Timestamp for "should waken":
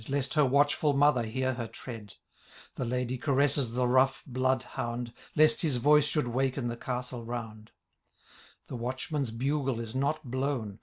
6.05-6.69